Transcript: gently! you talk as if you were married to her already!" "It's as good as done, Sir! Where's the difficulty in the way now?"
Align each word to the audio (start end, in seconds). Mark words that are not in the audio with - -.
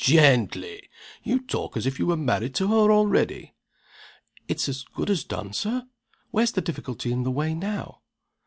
gently! 0.03 0.81
you 1.21 1.39
talk 1.39 1.77
as 1.77 1.85
if 1.85 1.99
you 1.99 2.07
were 2.07 2.17
married 2.17 2.55
to 2.55 2.67
her 2.69 2.91
already!" 2.91 3.53
"It's 4.47 4.67
as 4.67 4.81
good 4.81 5.11
as 5.11 5.23
done, 5.23 5.53
Sir! 5.53 5.85
Where's 6.31 6.53
the 6.53 6.59
difficulty 6.61 7.11
in 7.11 7.21
the 7.21 7.29
way 7.29 7.53
now?" 7.53 8.01